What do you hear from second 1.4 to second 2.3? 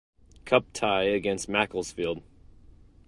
Macclesfield.